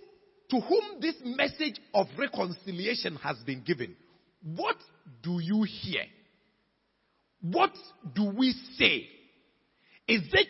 [0.51, 3.97] to whom this message of reconciliation has been given,
[4.43, 4.77] what
[5.23, 6.03] do you hear?
[7.41, 7.73] What
[8.15, 9.09] do we say?
[10.07, 10.49] Is it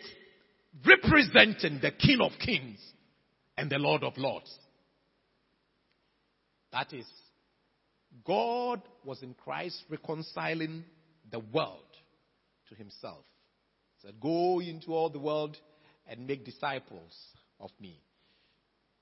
[0.85, 2.79] representing the King of Kings
[3.57, 4.53] and the Lord of Lords?
[6.71, 7.05] That is,
[8.25, 10.83] God was in Christ reconciling
[11.31, 11.79] the world
[12.73, 13.23] to himself.
[13.97, 15.57] He said, Go into all the world
[16.07, 17.13] and make disciples
[17.59, 17.99] of me,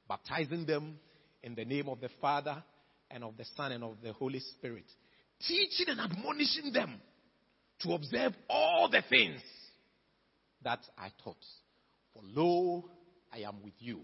[0.08, 1.00] baptizing them
[1.44, 2.64] in the name of the Father
[3.10, 4.86] and of the Son and of the Holy Spirit,
[5.48, 7.02] teaching and admonishing them
[7.82, 9.42] to observe all the things
[10.64, 11.44] that I taught.
[12.14, 12.86] For lo,
[13.34, 14.02] I am with you,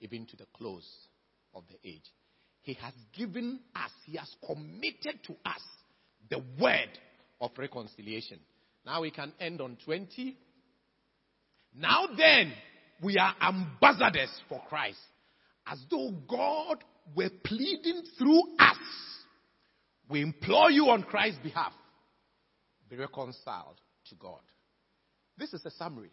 [0.00, 0.88] even to the close
[1.54, 2.04] of the age.
[2.62, 5.60] He has given us, He has committed to us
[6.30, 6.90] the word
[7.40, 8.38] of reconciliation.
[8.84, 10.36] Now we can end on 20.
[11.74, 12.52] Now then,
[13.02, 14.98] we are ambassadors for Christ,
[15.66, 18.76] as though God were pleading through us.
[20.08, 21.72] We implore you on Christ's behalf
[22.94, 24.40] be reconciled to God.
[25.36, 26.10] This is a summary.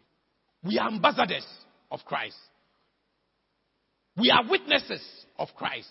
[0.64, 1.46] We are ambassadors
[1.90, 2.36] of Christ.
[4.16, 5.02] We are witnesses
[5.38, 5.88] of Christ.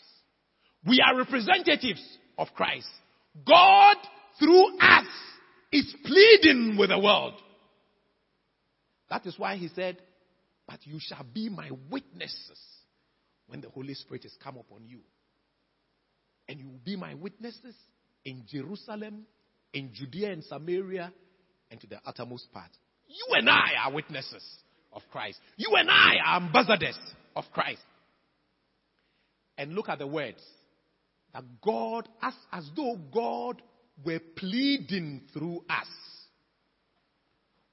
[0.86, 2.02] We are representatives
[2.38, 2.88] of Christ.
[3.46, 3.98] God,
[4.39, 5.06] through us,
[5.71, 7.34] is pleading with the world.
[9.10, 9.97] That is why he said,
[10.67, 12.60] But you shall be my witnesses
[13.47, 14.99] when the Holy Spirit is come upon you.
[16.47, 17.75] And you will be my witnesses
[18.25, 19.25] in Jerusalem,
[19.73, 21.12] in Judea and Samaria
[21.69, 22.69] and to the uttermost part.
[23.07, 24.43] You and I are witnesses
[24.93, 25.39] of Christ.
[25.57, 26.99] You and I are ambassadors
[27.36, 27.81] of Christ.
[29.57, 30.41] And look at the words
[31.34, 33.62] that God, as, as though God
[34.05, 35.87] were pleading through us.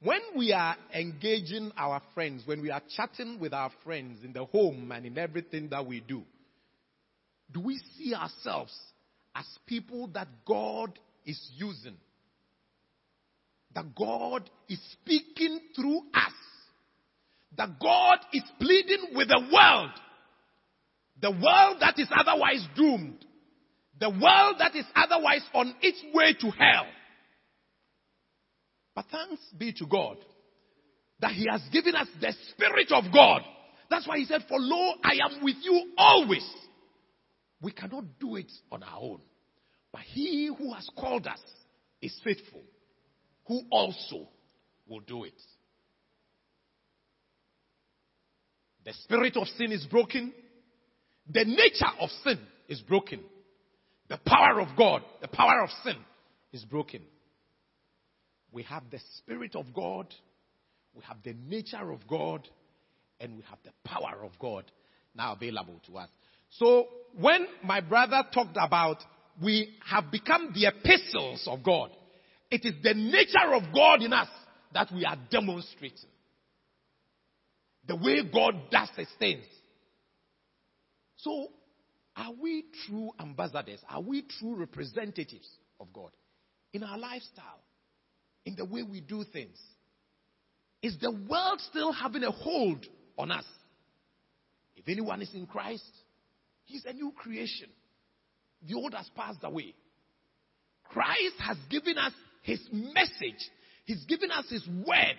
[0.01, 4.45] When we are engaging our friends, when we are chatting with our friends in the
[4.45, 6.23] home and in everything that we do,
[7.53, 8.73] do we see ourselves
[9.35, 11.97] as people that God is using.
[13.75, 16.33] That God is speaking through us.
[17.57, 19.91] That God is pleading with the world.
[21.21, 23.25] The world that is otherwise doomed.
[24.01, 26.87] The world that is otherwise on its way to hell.
[28.95, 30.19] But thanks be to God
[31.21, 33.43] that He has given us the Spirit of God.
[33.91, 36.49] That's why He said, For lo, I am with you always.
[37.61, 39.21] We cannot do it on our own.
[39.93, 41.41] But he who has called us
[42.01, 42.63] is faithful,
[43.47, 44.29] who also
[44.87, 45.41] will do it.
[48.85, 50.33] The spirit of sin is broken.
[51.31, 53.21] The nature of sin is broken.
[54.09, 55.97] The power of God, the power of sin
[56.53, 57.03] is broken.
[58.53, 60.07] We have the spirit of God,
[60.95, 62.49] we have the nature of God,
[63.21, 64.65] and we have the power of God
[65.15, 66.09] now available to us.
[66.51, 66.87] So
[67.19, 69.03] when my brother talked about
[69.43, 71.91] we have become the epistles of God.
[72.51, 74.29] It is the nature of God in us
[74.75, 76.09] that we are demonstrating.
[77.87, 79.45] The way God does his things.
[81.17, 81.49] So,
[82.19, 83.81] are we true ambassadors?
[83.89, 86.11] Are we true representatives of God?
[86.73, 87.61] In our lifestyle,
[88.45, 89.57] in the way we do things.
[90.83, 92.85] Is the world still having a hold
[93.17, 93.45] on us?
[94.77, 95.91] If anyone is in Christ,
[96.65, 97.69] he's a new creation.
[98.67, 99.75] The old has passed away.
[100.85, 103.49] Christ has given us his message.
[103.85, 105.17] He's given us his word.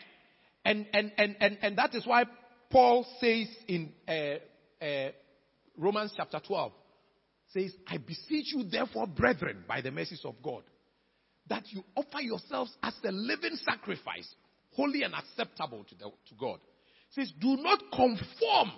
[0.66, 2.26] And, and, and, and, and that is why
[2.70, 5.12] Paul says in uh, uh,
[5.78, 6.72] Romans chapter 12,
[7.54, 10.64] says, I beseech you therefore, brethren, by the mercies of God,
[11.48, 14.34] that you offer yourselves as a living sacrifice,
[14.76, 16.60] holy and acceptable to, the, to God.
[17.12, 18.72] says, do not conform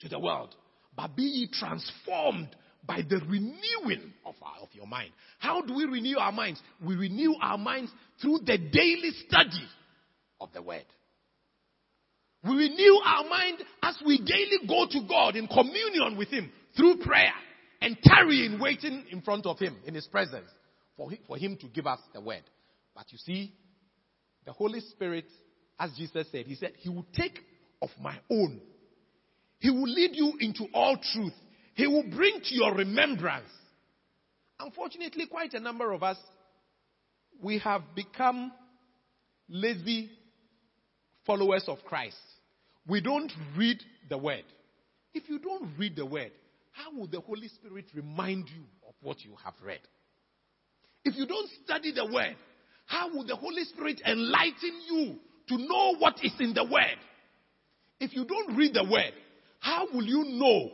[0.00, 0.54] to the world,
[0.94, 2.54] but be ye transformed
[2.86, 5.10] by the renewing of, our, of your mind.
[5.38, 6.60] How do we renew our minds?
[6.84, 7.90] We renew our minds
[8.20, 9.66] through the daily study
[10.40, 10.84] of the Word.
[12.44, 16.98] We renew our mind as we daily go to God in communion with Him through
[16.98, 17.32] prayer
[17.80, 20.48] and tarrying, waiting in front of Him in His presence
[20.96, 22.42] for him, for him to give us the Word.
[22.94, 23.52] But you see,
[24.44, 25.26] the Holy Spirit,
[25.78, 27.38] as Jesus said, He said, He will take
[27.82, 28.60] of my own.
[29.58, 31.34] He will lead you into all truth.
[31.74, 33.50] He will bring to your remembrance.
[34.58, 36.16] Unfortunately, quite a number of us,
[37.42, 38.50] we have become
[39.48, 40.10] lazy
[41.26, 42.16] followers of Christ.
[42.88, 44.44] We don't read the Word.
[45.12, 46.32] If you don't read the Word,
[46.76, 49.80] how will the Holy Spirit remind you of what you have read?
[51.04, 52.36] If you don't study the Word,
[52.86, 55.16] how will the Holy Spirit enlighten you
[55.48, 56.98] to know what is in the Word?
[58.00, 59.12] If you don't read the Word,
[59.60, 60.70] how will you know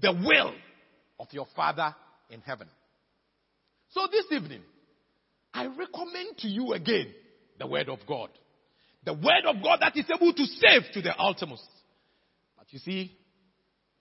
[0.00, 0.54] the will
[1.18, 1.94] of your Father
[2.30, 2.68] in heaven.
[3.90, 4.62] So this evening,
[5.54, 7.12] I recommend to you again
[7.58, 8.30] the Word of God.
[9.04, 11.60] The Word of God that is able to save to the ultimate.
[12.58, 13.16] But you see,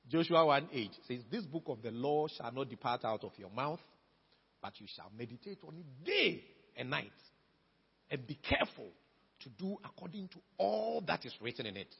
[0.09, 3.49] Joshua 1 8 says, This book of the law shall not depart out of your
[3.49, 3.79] mouth,
[4.61, 6.43] but you shall meditate on it day
[6.75, 7.11] and night.
[8.11, 8.89] And be careful
[9.41, 11.93] to do according to all that is written in it.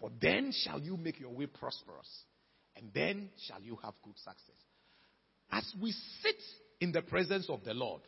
[0.00, 2.08] For then shall you make your way prosperous
[2.76, 4.56] and then shall you have good success.
[5.50, 6.36] As we sit
[6.80, 8.02] in the presence of the Lord,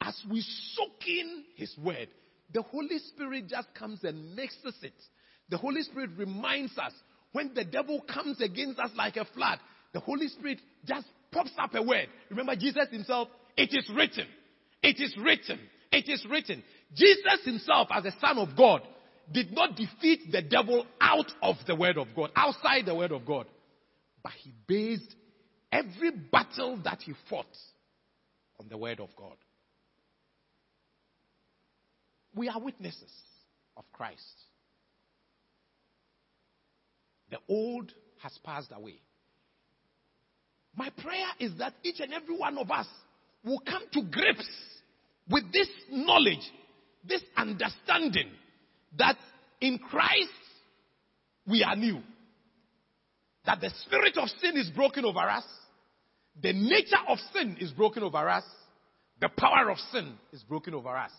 [0.00, 2.08] as we soak in His word,
[2.52, 4.94] the Holy Spirit just comes and mixes it.
[5.48, 6.92] The Holy Spirit reminds us
[7.32, 9.58] when the devil comes against us like a flood,
[9.92, 12.08] the Holy Spirit just pops up a word.
[12.30, 14.26] Remember Jesus himself, it is written.
[14.82, 15.58] It is written.
[15.92, 16.62] It is written.
[16.94, 18.82] Jesus himself, as a son of God,
[19.32, 23.26] did not defeat the devil out of the word of God, outside the word of
[23.26, 23.46] God.
[24.22, 25.14] But he based
[25.72, 27.46] every battle that he fought
[28.60, 29.36] on the word of God.
[32.34, 33.12] We are witnesses
[33.76, 34.20] of Christ.
[37.30, 39.00] The old has passed away.
[40.74, 42.86] My prayer is that each and every one of us
[43.44, 44.48] will come to grips
[45.28, 46.50] with this knowledge,
[47.08, 48.30] this understanding
[48.98, 49.16] that
[49.60, 50.30] in Christ
[51.46, 52.02] we are new
[53.46, 55.44] that the spirit of sin is broken over us,
[56.42, 58.44] the nature of sin is broken over us,
[59.20, 61.12] the power of sin is broken over us,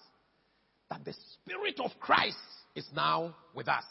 [0.90, 2.38] that the spirit of Christ
[2.76, 3.86] is now with us.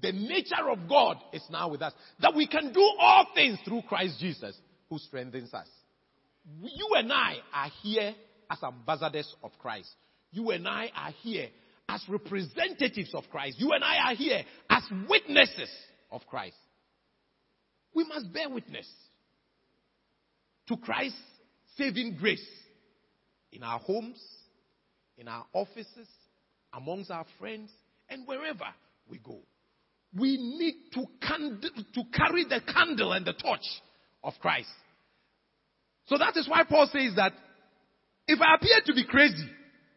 [0.00, 1.92] The nature of God is now with us.
[2.20, 4.56] That we can do all things through Christ Jesus
[4.88, 5.68] who strengthens us.
[6.60, 8.14] You and I are here
[8.50, 9.88] as ambassadors of Christ.
[10.30, 11.48] You and I are here
[11.88, 13.58] as representatives of Christ.
[13.58, 15.70] You and I are here as witnesses
[16.10, 16.56] of Christ
[17.98, 18.86] we must bear witness
[20.68, 21.18] to Christ's
[21.76, 22.46] saving grace
[23.50, 24.22] in our homes,
[25.16, 26.08] in our offices,
[26.72, 27.72] amongst our friends,
[28.08, 28.66] and wherever
[29.08, 29.40] we go.
[30.16, 31.04] We need to,
[31.94, 33.66] to carry the candle and the torch
[34.24, 34.68] of Christ.
[36.06, 37.32] So that is why Paul says that
[38.26, 39.48] if I appear to be crazy,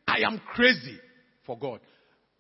[0.08, 1.00] I am crazy
[1.46, 1.80] for God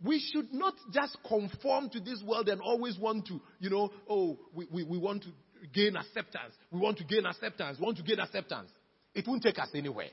[0.03, 4.39] we should not just conform to this world and always want to, you know, oh,
[4.53, 5.29] we, we, we want to
[5.73, 6.53] gain acceptance.
[6.71, 7.77] We want to gain acceptance.
[7.79, 8.69] We want to gain acceptance.
[9.13, 10.09] It won't take us anywhere.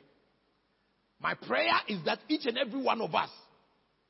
[1.20, 3.30] My prayer is that each and every one of us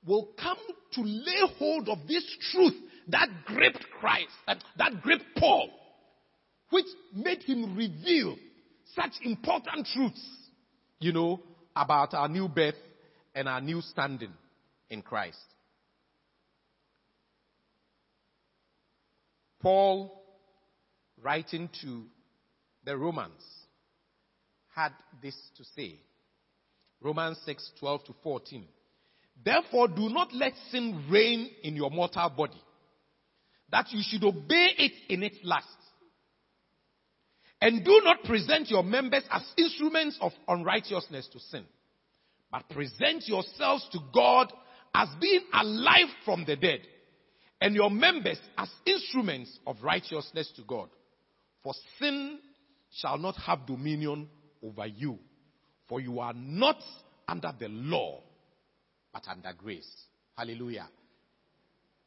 [0.05, 0.59] will come
[0.95, 2.75] to lay hold of this truth
[3.09, 5.71] that gripped Christ, that, that gripped Paul,
[6.71, 8.37] which made him reveal
[8.95, 10.25] such important truths,
[11.01, 11.41] you know,
[11.75, 12.75] about our new birth
[13.35, 14.33] and our new standing
[14.91, 15.39] in Christ.
[19.61, 20.19] Paul
[21.23, 22.05] writing to
[22.85, 23.43] the Romans,
[24.75, 25.99] had this to say.
[27.01, 28.65] Romans 6, 12 to 14.
[29.45, 32.61] Therefore, do not let sin reign in your mortal body,
[33.71, 35.67] that you should obey it in its last.
[37.61, 41.65] And do not present your members as instruments of unrighteousness to sin,
[42.53, 44.53] but present yourselves to God
[44.95, 46.81] as being alive from the dead,
[47.61, 50.89] and your members as instruments of righteousness to God.
[51.65, 52.39] For sin
[52.93, 54.29] shall not have dominion
[54.63, 55.19] over you.
[55.89, 56.81] For you are not
[57.27, 58.21] under the law,
[59.13, 59.91] but under grace.
[60.37, 60.89] Hallelujah.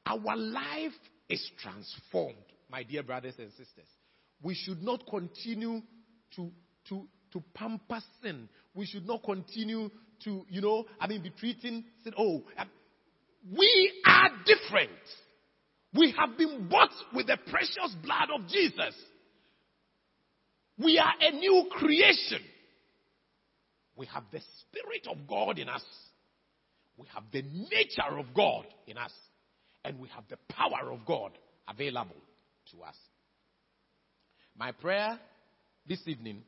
[0.06, 0.94] Our life
[1.32, 2.36] is transformed,
[2.70, 3.88] my dear brothers and sisters.
[4.44, 5.82] We should not continue
[6.36, 6.52] to,
[6.90, 8.50] to, to pamper sin.
[8.74, 9.90] We should not continue
[10.24, 12.14] to, you know, I mean, be treating sin.
[12.18, 12.70] Oh, um,
[13.58, 14.92] we are different.
[15.94, 18.96] We have been bought with the precious blood of Jesus.
[20.78, 22.42] We are a new creation.
[23.96, 25.84] We have the Spirit of God in us.
[26.98, 29.12] We have the nature of God in us.
[29.84, 31.32] And we have the power of God
[31.68, 32.16] available
[32.72, 32.96] to us.
[34.56, 35.20] My prayer
[35.88, 36.44] this evening,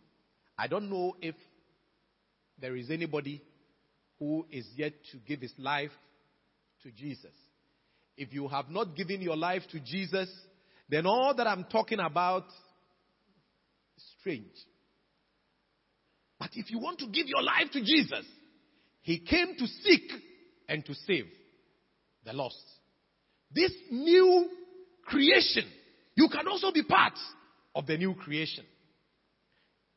[0.58, 1.36] I don't know if
[2.60, 3.42] there is anybody
[4.20, 5.92] who is yet to give his life
[6.84, 7.34] to Jesus.
[8.16, 10.30] If you have not given your life to Jesus,
[10.90, 12.46] then all that I'm talking about
[13.98, 14.54] is strange.
[16.40, 18.26] But if you want to give your life to Jesus,
[19.02, 20.12] He came to seek
[20.68, 21.26] and to save
[22.26, 22.62] the lost.
[23.54, 24.50] This new
[25.06, 25.66] creation,
[26.16, 27.14] you can also be part
[27.76, 28.66] of the new creation.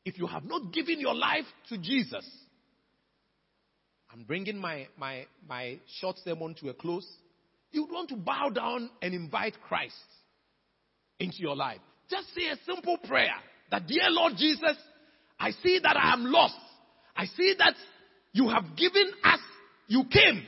[0.05, 2.25] If you have not given your life to Jesus,
[4.11, 7.07] I'm bringing my, my, my short sermon to a close.
[7.71, 9.95] You want to bow down and invite Christ
[11.19, 11.79] into your life.
[12.09, 13.35] Just say a simple prayer
[13.69, 14.77] that, Dear Lord Jesus,
[15.39, 16.55] I see that I am lost.
[17.15, 17.73] I see that
[18.31, 19.39] you have given us,
[19.87, 20.43] you came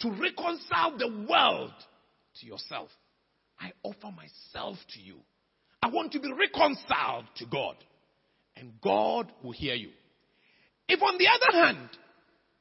[0.00, 1.72] to reconcile the world
[2.42, 2.90] to yourself.
[3.58, 5.16] I offer myself to you.
[5.82, 7.76] I want to be reconciled to God.
[8.56, 9.90] And God will hear you.
[10.88, 11.88] If on the other hand,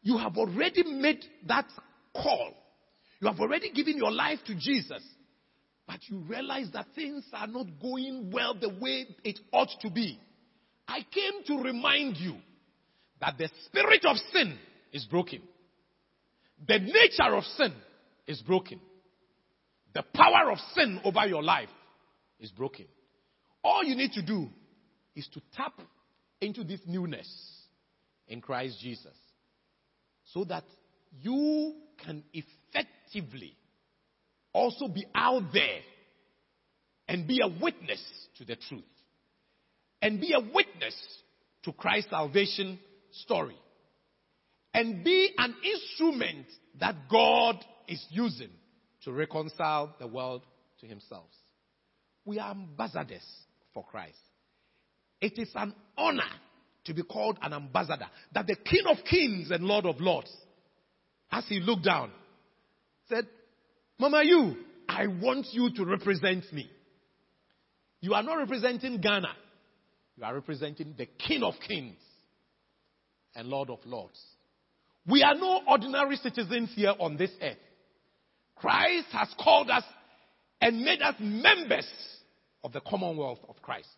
[0.01, 1.65] you have already made that
[2.13, 2.53] call,
[3.19, 5.03] you have already given your life to Jesus,
[5.87, 10.19] but you realize that things are not going well the way it ought to be.
[10.87, 12.35] I came to remind you
[13.19, 14.57] that the spirit of sin
[14.91, 15.41] is broken.
[16.67, 17.73] The nature of sin
[18.27, 18.79] is broken.
[19.93, 21.69] The power of sin over your life
[22.39, 22.85] is broken.
[23.63, 24.49] All you need to do
[25.15, 25.73] is to tap
[26.39, 27.27] into this newness
[28.27, 29.15] in Christ Jesus
[30.33, 30.63] so that
[31.21, 33.55] you can effectively
[34.53, 35.79] also be out there
[37.07, 38.01] and be a witness
[38.37, 38.83] to the truth
[40.01, 40.95] and be a witness
[41.63, 42.79] to Christ's salvation
[43.11, 43.57] story
[44.73, 46.47] and be an instrument
[46.79, 48.49] that God is using
[49.03, 50.43] to reconcile the world
[50.79, 51.25] to himself.
[52.25, 53.25] We are ambassadors
[53.73, 54.17] for Christ.
[55.19, 56.23] It is an honor
[56.85, 60.31] to be called an ambassador that the King of Kings and Lord of Lords,
[61.31, 62.11] as he looked down,
[63.07, 63.27] said,
[63.99, 64.55] Mama, you,
[64.89, 66.69] I want you to represent me.
[68.01, 69.29] You are not representing Ghana.
[70.17, 71.99] You are representing the King of Kings
[73.35, 74.19] and Lord of Lords.
[75.07, 77.57] We are no ordinary citizens here on this earth.
[78.61, 79.83] Christ has called us
[80.61, 81.87] and made us members
[82.63, 83.89] of the commonwealth of Christ.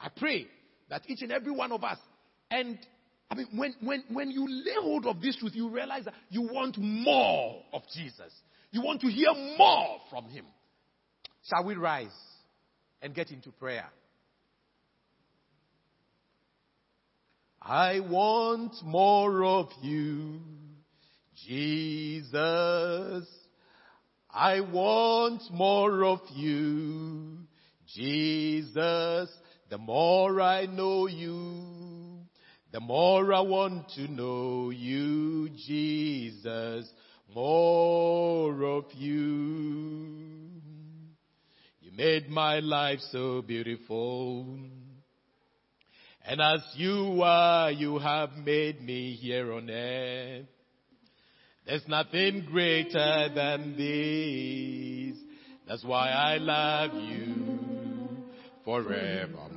[0.00, 0.46] I pray
[0.88, 1.98] that each and every one of us,
[2.50, 2.78] and
[3.30, 6.42] I mean, when, when, when you lay hold of this truth, you realize that you
[6.42, 8.32] want more of Jesus.
[8.70, 10.46] You want to hear more from Him.
[11.48, 12.08] Shall we rise
[13.02, 13.88] and get into prayer?
[17.60, 20.40] I want more of you,
[21.46, 23.26] Jesus.
[24.32, 27.38] I want more of you,
[27.94, 29.28] Jesus.
[29.68, 32.20] The more I know you,
[32.72, 36.88] the more I want to know you, Jesus.
[37.34, 39.20] More of you.
[41.80, 44.46] You made my life so beautiful.
[46.24, 50.46] And as you are, you have made me here on earth.
[51.70, 55.16] There's nothing greater than this.
[55.68, 58.24] That's why I love you
[58.64, 59.52] forevermore.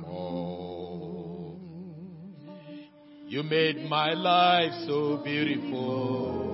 [3.26, 6.52] You made my life so beautiful.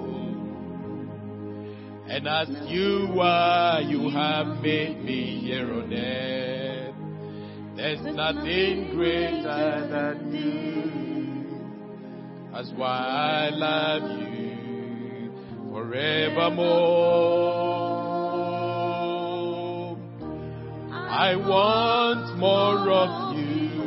[2.09, 6.95] And as you are, you have made me here on earth.
[7.77, 10.91] There's nothing greater than you.
[12.51, 14.30] That's why I love you
[15.71, 17.61] forevermore.
[20.93, 23.81] I want more of you,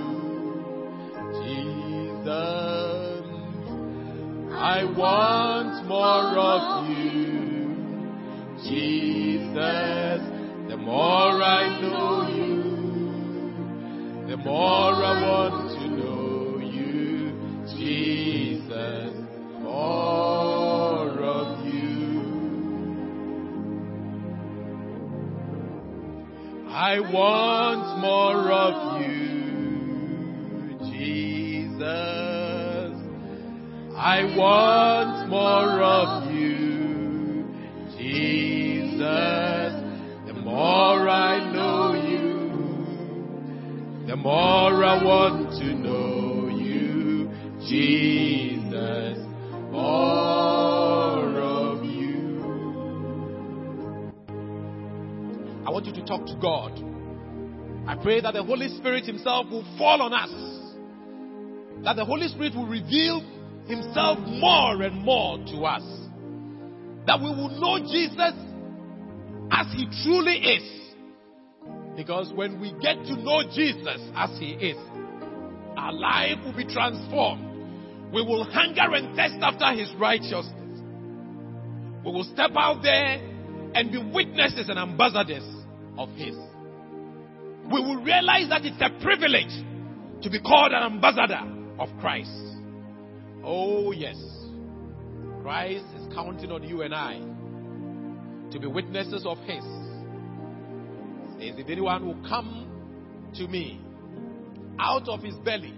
[1.44, 2.24] Jesus.
[4.52, 7.76] I want more of you,
[8.64, 10.22] Jesus.
[10.70, 12.62] The more I know you,
[14.30, 17.34] the more I want to know you,
[17.76, 18.33] Jesus.
[26.84, 31.80] I want more of you, Jesus.
[33.96, 37.46] I want more of you,
[37.98, 39.74] Jesus.
[40.28, 42.50] The more I know you,
[44.06, 47.30] the more I want to know you,
[47.66, 49.20] Jesus,
[49.72, 50.53] more
[55.74, 56.72] want you to talk to God.
[57.88, 60.30] I pray that the Holy Spirit Himself will fall on us.
[61.84, 63.22] That the Holy Spirit will reveal
[63.66, 65.82] Himself more and more to us.
[67.08, 68.38] That we will know Jesus
[69.52, 70.94] as He truly is.
[71.98, 74.78] Because when we get to know Jesus as He is,
[75.76, 78.14] our life will be transformed.
[78.14, 80.54] We will hunger and thirst after His righteousness.
[82.06, 83.18] We will step out there
[83.74, 85.63] and be witnesses and ambassadors
[85.98, 86.36] of His.
[87.66, 89.54] We will realize that it's a privilege
[90.22, 91.42] to be called an ambassador
[91.80, 92.30] of Christ.
[93.44, 94.18] Oh, yes.
[95.42, 97.20] Christ is counting on you and I
[98.52, 99.64] to be witnesses of His.
[101.34, 103.82] Says, if anyone will come to me,
[104.80, 105.74] out of his belly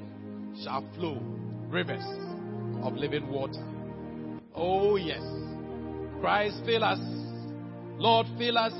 [0.64, 1.22] shall flow
[1.70, 2.04] rivers
[2.84, 3.64] of living water.
[4.54, 5.22] Oh, yes.
[6.22, 7.00] Christ, fill us.
[7.98, 8.74] Lord, fill us.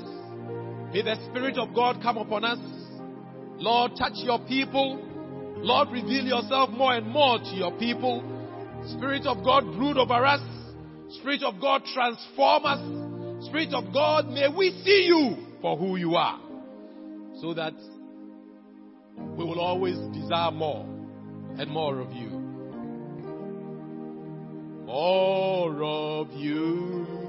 [0.92, 2.58] May the Spirit of God come upon us.
[3.58, 5.02] Lord, touch your people.
[5.58, 8.22] Lord, reveal yourself more and more to your people.
[8.96, 10.40] Spirit of God, brood over us.
[11.18, 13.46] Spirit of God, transform us.
[13.46, 16.40] Spirit of God, may we see you for who you are.
[17.40, 17.74] So that
[19.36, 20.84] we will always desire more
[21.58, 22.30] and more of you.
[24.86, 27.25] More of you.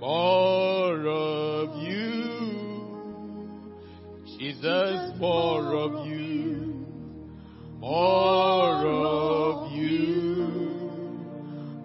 [0.00, 2.24] More of you.
[4.38, 6.86] Jesus, more of you.
[7.78, 10.46] More of you.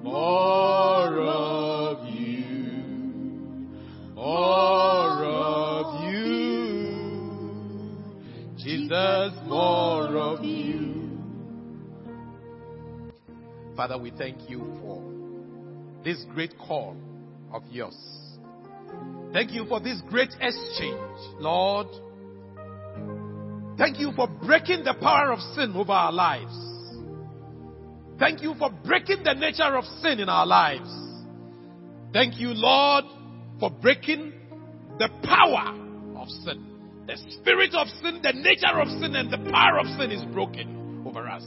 [0.03, 2.71] More of you.
[4.15, 6.29] More of you.
[8.57, 11.19] Jesus, more of you.
[13.75, 15.01] Father, we thank you for
[16.03, 16.97] this great call
[17.51, 17.97] of yours.
[19.33, 21.87] Thank you for this great exchange, Lord.
[23.77, 26.55] Thank you for breaking the power of sin over our lives.
[28.17, 30.89] Thank you for breaking the nature of sin in our lives.
[32.11, 33.05] Thank you, Lord,
[33.59, 34.33] for breaking
[34.97, 35.73] the power
[36.17, 36.65] of sin.
[37.07, 41.03] The spirit of sin, the nature of sin, and the power of sin is broken
[41.07, 41.43] over us.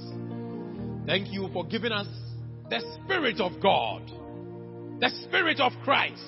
[1.06, 2.06] Thank you for giving us
[2.70, 4.02] the Spirit of God,
[5.02, 6.22] the Spirit of Christ,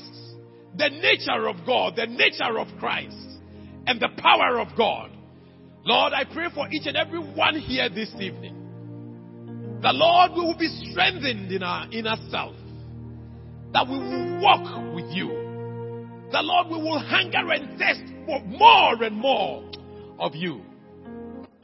[0.77, 3.39] the nature of God, the nature of Christ,
[3.87, 5.13] and the power of God.
[5.85, 9.79] Lord, I pray for each and every one here this evening.
[9.81, 12.57] The Lord, we will be strengthened in our inner self.
[13.73, 15.29] That we will walk with you.
[16.33, 19.71] The Lord, we will hunger and thirst for more and more
[20.19, 20.63] of you.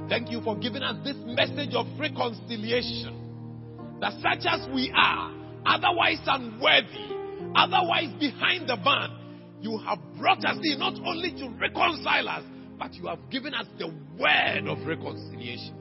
[0.09, 3.99] Thank you for giving us this message of reconciliation.
[4.01, 9.17] That such as we are, otherwise unworthy, otherwise behind the van,
[9.61, 12.45] you have brought us in not only to reconcile us,
[12.79, 13.89] but you have given us the
[14.19, 15.77] word of reconciliation.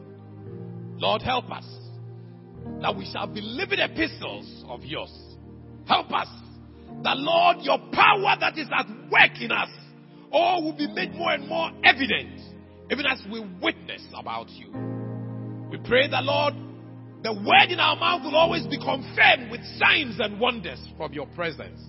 [0.98, 1.66] Lord, help us
[2.82, 5.12] that we shall be living epistles of yours.
[5.88, 6.28] Help us
[7.04, 9.70] that, Lord, your power that is at work in us,
[10.32, 12.42] all will be made more and more evident,
[12.92, 14.68] even as we witness about you.
[15.72, 16.54] We pray that, Lord,
[17.22, 21.28] the word in our mouth will always be confirmed with signs and wonders from your
[21.28, 21.82] presence.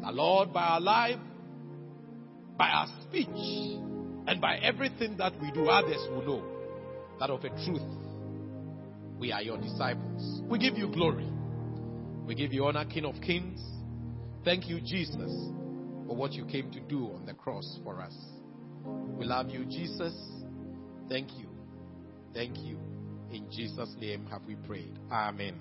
[0.00, 1.18] The Lord, by our life,
[2.56, 6.44] by our speech, and by everything that we do, others will know
[7.20, 7.82] that of a truth
[9.18, 10.42] we are your disciples.
[10.48, 11.28] We give you glory.
[12.24, 13.60] We give you honor, King of Kings.
[14.44, 15.32] Thank you, Jesus,
[16.06, 18.14] for what you came to do on the cross for us.
[18.84, 20.14] We love you, Jesus.
[21.08, 21.48] Thank you.
[22.32, 22.78] Thank you.
[23.32, 24.98] In Jesus' name have we prayed.
[25.12, 25.60] Amen.